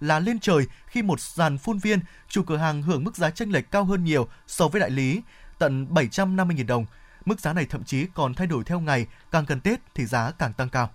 [0.00, 3.52] là lên trời khi một dàn phun viên chủ cửa hàng hưởng mức giá chênh
[3.52, 5.22] lệch cao hơn nhiều so với đại lý,
[5.58, 6.86] tận 750.000 đồng.
[7.26, 10.30] Mức giá này thậm chí còn thay đổi theo ngày, càng gần Tết thì giá
[10.30, 10.90] càng tăng cao.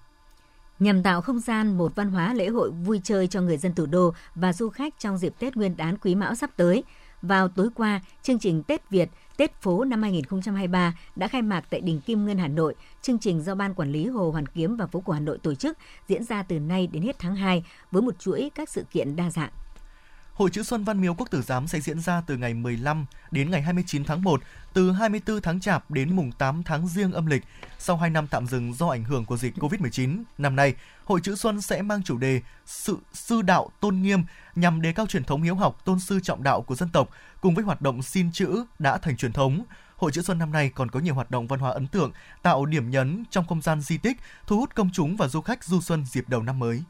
[0.80, 3.86] Nhằm tạo không gian một văn hóa lễ hội vui chơi cho người dân thủ
[3.86, 6.84] đô và du khách trong dịp Tết Nguyên đán Quý Mão sắp tới,
[7.22, 11.82] vào tối qua, chương trình Tết Việt Tết phố năm 2023 đã khai mạc tại
[11.82, 12.76] Đình Kim Ngân Hà Nội.
[13.02, 15.56] Chương trình do Ban Quản lý Hồ Hoàn Kiếm và Phố cổ Hà Nội tổ
[15.56, 19.16] chức diễn ra từ nay đến hết tháng 2 với một chuỗi các sự kiện
[19.16, 19.50] đa dạng.
[20.34, 23.52] Hội chữ Xuân Văn Miếu Quốc Tử Giám sẽ diễn ra từ ngày 15 đến
[23.52, 24.42] ngày 29 tháng 1,
[24.74, 27.44] từ 24 tháng Chạp đến mùng 8 tháng Giêng âm lịch.
[27.80, 31.36] Sau 2 năm tạm dừng do ảnh hưởng của dịch COVID-19, năm nay, Hội chữ
[31.36, 34.24] Xuân sẽ mang chủ đề Sự sư đạo tôn nghiêm
[34.56, 37.10] nhằm đề cao truyền thống hiếu học, tôn sư trọng đạo của dân tộc
[37.42, 39.64] cùng với hoạt động xin chữ đã thành truyền thống.
[39.96, 42.66] Hội chữ Xuân năm nay còn có nhiều hoạt động văn hóa ấn tượng, tạo
[42.66, 44.18] điểm nhấn trong không gian di tích,
[44.48, 46.84] thu hút công chúng và du khách du xuân dịp đầu năm mới.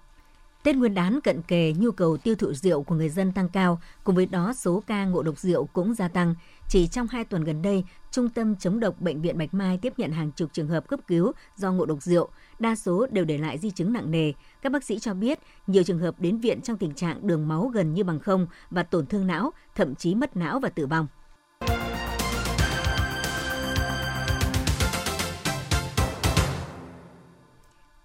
[0.64, 3.82] Tết Nguyên đán cận kề, nhu cầu tiêu thụ rượu của người dân tăng cao,
[4.04, 6.36] cùng với đó số ca ngộ độc rượu cũng gia tăng.
[6.70, 9.94] Chỉ trong 2 tuần gần đây, Trung tâm chống độc Bệnh viện Bạch Mai tiếp
[9.98, 13.38] nhận hàng chục trường hợp cấp cứu do ngộ độc rượu, đa số đều để
[13.38, 14.32] lại di chứng nặng nề.
[14.62, 17.68] Các bác sĩ cho biết, nhiều trường hợp đến viện trong tình trạng đường máu
[17.68, 21.08] gần như bằng không và tổn thương não, thậm chí mất não và tử vong.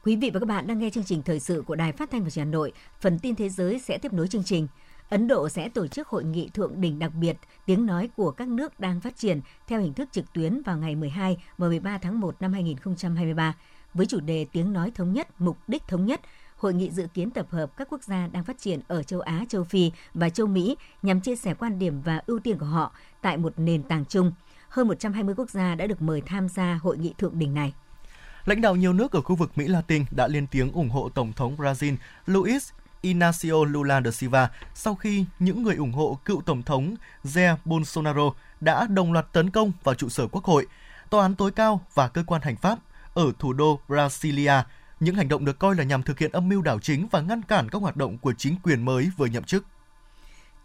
[0.06, 2.24] Quý vị và các bạn đang nghe chương trình thời sự của Đài Phát thanh
[2.24, 2.72] và Truyền hình Hà Nội.
[3.00, 4.68] Phần tin thế giới sẽ tiếp nối chương trình.
[5.08, 8.48] Ấn Độ sẽ tổ chức hội nghị thượng đỉnh đặc biệt tiếng nói của các
[8.48, 12.20] nước đang phát triển theo hình thức trực tuyến vào ngày 12 và 13 tháng
[12.20, 13.54] 1 năm 2023
[13.94, 16.20] với chủ đề tiếng nói thống nhất, mục đích thống nhất.
[16.56, 19.44] Hội nghị dự kiến tập hợp các quốc gia đang phát triển ở châu Á,
[19.48, 22.92] châu Phi và châu Mỹ nhằm chia sẻ quan điểm và ưu tiên của họ
[23.22, 24.32] tại một nền tảng chung.
[24.68, 27.72] Hơn 120 quốc gia đã được mời tham gia hội nghị thượng đỉnh này.
[28.46, 31.32] Lãnh đạo nhiều nước ở khu vực Mỹ Latin đã lên tiếng ủng hộ Tổng
[31.32, 36.62] thống Brazil Luiz Inacio Lula da Silva sau khi những người ủng hộ cựu Tổng
[36.62, 38.30] thống Jair Bolsonaro
[38.60, 40.66] đã đồng loạt tấn công vào trụ sở Quốc hội,
[41.10, 42.78] Tòa án tối cao và cơ quan hành pháp
[43.14, 44.62] ở thủ đô Brasilia.
[45.00, 47.42] Những hành động được coi là nhằm thực hiện âm mưu đảo chính và ngăn
[47.42, 49.64] cản các hoạt động của chính quyền mới vừa nhậm chức.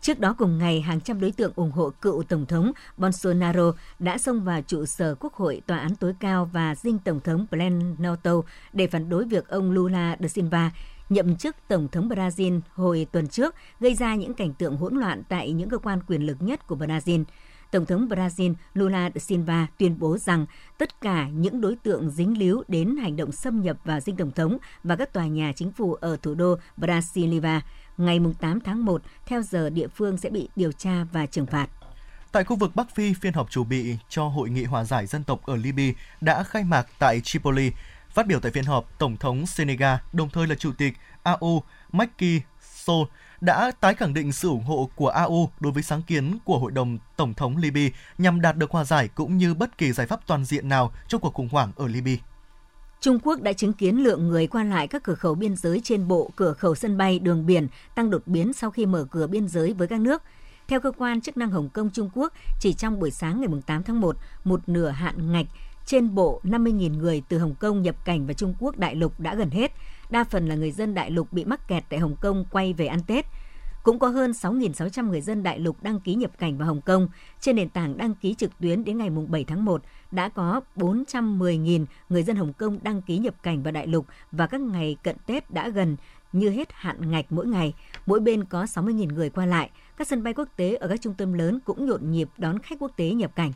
[0.01, 4.17] Trước đó cùng ngày, hàng trăm đối tượng ủng hộ cựu Tổng thống Bolsonaro đã
[4.17, 8.31] xông vào trụ sở Quốc hội, Tòa án tối cao và dinh Tổng thống Planalto
[8.73, 10.71] để phản đối việc ông Lula da Silva
[11.09, 15.23] nhậm chức Tổng thống Brazil hồi tuần trước, gây ra những cảnh tượng hỗn loạn
[15.29, 17.23] tại những cơ quan quyền lực nhất của Brazil.
[17.71, 20.45] Tổng thống Brazil Lula da Silva tuyên bố rằng
[20.77, 24.31] tất cả những đối tượng dính líu đến hành động xâm nhập vào dinh tổng
[24.31, 27.59] thống và các tòa nhà chính phủ ở thủ đô Brasilia
[28.05, 31.69] ngày 8 tháng 1 theo giờ địa phương sẽ bị điều tra và trừng phạt.
[32.31, 35.23] Tại khu vực Bắc Phi, phiên họp chủ bị cho Hội nghị hòa giải dân
[35.23, 37.71] tộc ở Libya đã khai mạc tại Tripoli.
[38.09, 42.41] Phát biểu tại phiên họp, Tổng thống Senegal, đồng thời là Chủ tịch AU Macky
[42.61, 43.01] Sall,
[43.41, 46.71] đã tái khẳng định sự ủng hộ của AU đối với sáng kiến của Hội
[46.71, 50.27] đồng Tổng thống Libya nhằm đạt được hòa giải cũng như bất kỳ giải pháp
[50.27, 52.15] toàn diện nào trong cuộc khủng hoảng ở Libya.
[53.01, 56.07] Trung Quốc đã chứng kiến lượng người qua lại các cửa khẩu biên giới trên
[56.07, 59.47] bộ, cửa khẩu sân bay, đường biển tăng đột biến sau khi mở cửa biên
[59.47, 60.21] giới với các nước.
[60.67, 63.83] Theo cơ quan chức năng Hồng Kông Trung Quốc, chỉ trong buổi sáng ngày 8
[63.83, 65.45] tháng 1, một nửa hạn ngạch
[65.85, 69.35] trên bộ 50.000 người từ Hồng Kông nhập cảnh vào Trung Quốc đại lục đã
[69.35, 69.71] gần hết.
[70.09, 72.87] Đa phần là người dân đại lục bị mắc kẹt tại Hồng Kông quay về
[72.87, 73.25] ăn Tết.
[73.83, 77.07] Cũng có hơn 6.600 người dân đại lục đăng ký nhập cảnh vào Hồng Kông.
[77.39, 81.85] Trên nền tảng đăng ký trực tuyến đến ngày 7 tháng 1, đã có 410.000
[82.09, 85.15] người dân Hồng Kông đăng ký nhập cảnh vào đại lục và các ngày cận
[85.25, 85.97] Tết đã gần
[86.31, 87.73] như hết hạn ngạch mỗi ngày.
[88.05, 89.69] Mỗi bên có 60.000 người qua lại.
[89.97, 92.79] Các sân bay quốc tế ở các trung tâm lớn cũng nhộn nhịp đón khách
[92.79, 93.51] quốc tế nhập cảnh.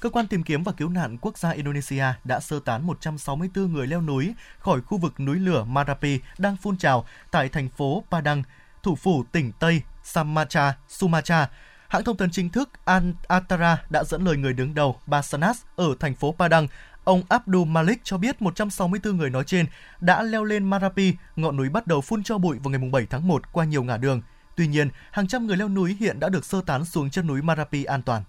[0.00, 3.86] Cơ quan tìm kiếm và cứu nạn quốc gia Indonesia đã sơ tán 164 người
[3.86, 8.42] leo núi khỏi khu vực núi lửa Marapi đang phun trào tại thành phố Padang,
[8.82, 11.48] thủ phủ tỉnh Tây Sumatra, Sumatra.
[11.88, 15.94] Hãng thông tấn chính thức Al Atara đã dẫn lời người đứng đầu Basanas ở
[16.00, 16.66] thành phố Padang,
[17.04, 19.66] ông Abdul Malik cho biết 164 người nói trên
[20.00, 23.28] đã leo lên Marapi, ngọn núi bắt đầu phun cho bụi vào ngày 7 tháng
[23.28, 24.22] 1 qua nhiều ngã đường.
[24.56, 27.42] Tuy nhiên, hàng trăm người leo núi hiện đã được sơ tán xuống chân núi
[27.42, 28.22] Marapi an toàn.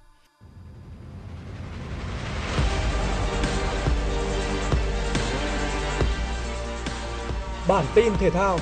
[7.68, 8.60] Bản tin thể thao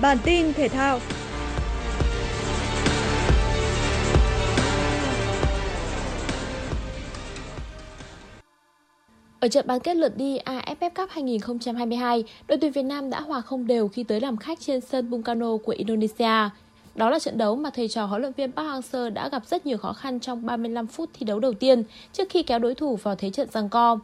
[0.00, 1.00] Bản tin thể thao
[9.40, 13.40] Ở trận bán kết lượt đi AFF Cup 2022, đội tuyển Việt Nam đã hòa
[13.40, 16.50] không đều khi tới làm khách trên sân Bungkano của Indonesia.
[16.94, 19.66] Đó là trận đấu mà thầy trò huấn luyện viên Park Hang-seo đã gặp rất
[19.66, 22.96] nhiều khó khăn trong 35 phút thi đấu đầu tiên trước khi kéo đối thủ
[22.96, 23.98] vào thế trận giằng co.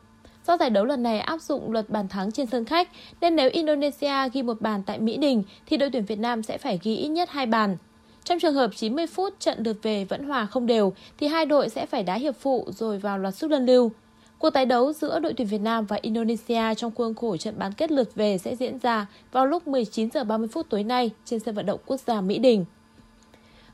[0.47, 2.89] Do giải đấu lần này áp dụng luật bàn thắng trên sân khách,
[3.21, 6.59] nên nếu Indonesia ghi một bàn tại Mỹ Đình thì đội tuyển Việt Nam sẽ
[6.59, 7.77] phải ghi ít nhất hai bàn.
[8.25, 11.69] Trong trường hợp 90 phút trận lượt về vẫn hòa không đều thì hai đội
[11.69, 13.91] sẽ phải đá hiệp phụ rồi vào loạt sút luân lưu.
[14.39, 17.73] Cuộc tái đấu giữa đội tuyển Việt Nam và Indonesia trong khuôn khổ trận bán
[17.73, 21.41] kết lượt về sẽ diễn ra vào lúc 19 giờ 30 phút tối nay trên
[21.41, 22.65] sân vận động quốc gia Mỹ Đình.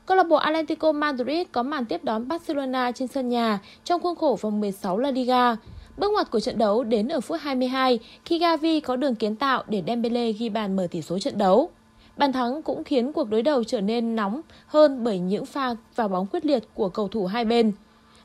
[0.05, 4.15] Câu lạc bộ Atlético Madrid có màn tiếp đón Barcelona trên sân nhà trong khuôn
[4.15, 5.55] khổ vòng 16 La Liga.
[5.97, 9.63] Bước ngoặt của trận đấu đến ở phút 22 khi Gavi có đường kiến tạo
[9.67, 11.69] để Dembele ghi bàn mở tỷ số trận đấu.
[12.17, 16.07] Bàn thắng cũng khiến cuộc đối đầu trở nên nóng hơn bởi những pha vào
[16.07, 17.71] bóng quyết liệt của cầu thủ hai bên.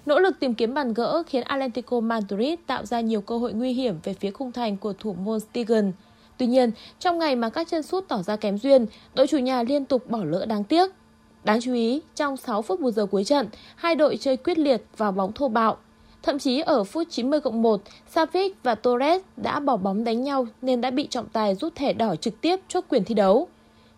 [0.09, 3.73] Nỗ lực tìm kiếm bàn gỡ khiến Atlético Madrid tạo ra nhiều cơ hội nguy
[3.73, 5.93] hiểm về phía khung thành của thủ môn Stegen.
[6.37, 9.63] Tuy nhiên, trong ngày mà các chân sút tỏ ra kém duyên, đội chủ nhà
[9.63, 10.91] liên tục bỏ lỡ đáng tiếc.
[11.45, 14.83] Đáng chú ý, trong 6 phút bù giờ cuối trận, hai đội chơi quyết liệt
[14.97, 15.77] và bóng thô bạo.
[16.23, 20.47] Thậm chí ở phút 90 cộng 1, Savic và Torres đã bỏ bóng đánh nhau
[20.63, 23.49] nên đã bị trọng tài rút thẻ đỏ trực tiếp chốt quyền thi đấu.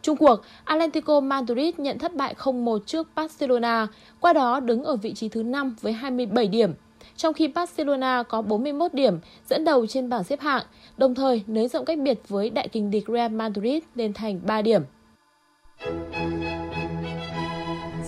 [0.02, 3.86] Trung cuộc, Atlético Madrid nhận thất bại 0-1 trước Barcelona,
[4.20, 6.72] qua đó đứng ở vị trí thứ 5 với 27 điểm.
[7.16, 10.62] Trong khi Barcelona có 41 điểm, dẫn đầu trên bảng xếp hạng,
[10.96, 14.62] đồng thời nới rộng cách biệt với đại kình địch Real Madrid lên thành 3
[14.62, 14.82] điểm.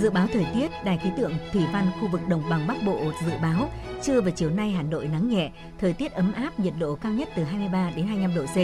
[0.02, 3.12] Dự báo thời tiết, Đài khí tượng Thủy văn khu vực Đồng bằng Bắc Bộ
[3.26, 3.70] dự báo
[4.02, 7.12] trưa và chiều nay Hà Nội nắng nhẹ, thời tiết ấm áp, nhiệt độ cao
[7.12, 8.56] nhất từ 23 đến 25 độ C.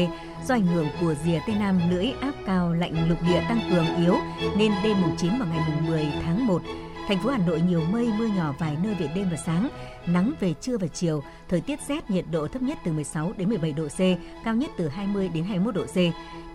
[0.48, 3.96] Do ảnh hưởng của rìa Tây Nam lưỡi áp cao lạnh lục địa tăng cường
[3.96, 4.16] yếu
[4.56, 6.62] nên đêm mùng 9 và ngày mùng 10 tháng 1
[7.08, 9.68] Thành phố Hà Nội nhiều mây, mưa nhỏ vài nơi về đêm và sáng,
[10.06, 13.48] nắng về trưa và chiều, thời tiết rét, nhiệt độ thấp nhất từ 16 đến
[13.48, 13.98] 17 độ C,
[14.44, 15.96] cao nhất từ 20 đến 21 độ C.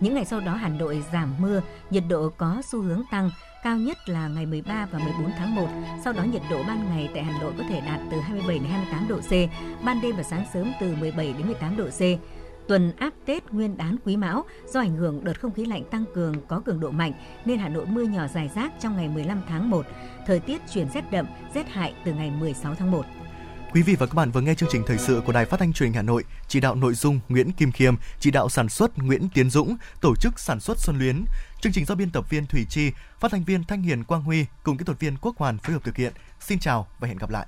[0.00, 3.30] Những ngày sau đó Hà Nội giảm mưa, nhiệt độ có xu hướng tăng,
[3.64, 5.68] cao nhất là ngày 13 và 14 tháng 1.
[6.04, 8.68] Sau đó nhiệt độ ban ngày tại Hà Nội có thể đạt từ 27 đến
[8.70, 9.30] 28 độ C,
[9.84, 12.00] ban đêm và sáng sớm từ 17 đến 18 độ C
[12.68, 16.04] tuần áp Tết Nguyên đán Quý Mão do ảnh hưởng đợt không khí lạnh tăng
[16.14, 17.12] cường có cường độ mạnh
[17.44, 19.86] nên Hà Nội mưa nhỏ dài rác trong ngày 15 tháng 1.
[20.26, 23.06] Thời tiết chuyển rét đậm, rét hại từ ngày 16 tháng 1.
[23.74, 25.72] Quý vị và các bạn vừa nghe chương trình thời sự của Đài Phát thanh
[25.72, 28.98] Truyền hình Hà Nội, chỉ đạo nội dung Nguyễn Kim Khiêm, chỉ đạo sản xuất
[28.98, 31.24] Nguyễn Tiến Dũng, tổ chức sản xuất Xuân Luyến.
[31.64, 34.46] Chương trình do biên tập viên Thủy Chi, phát thanh viên Thanh Hiền Quang Huy
[34.62, 36.12] cùng kỹ thuật viên Quốc Hoàn phối hợp thực hiện.
[36.40, 37.46] Xin chào và hẹn gặp lại.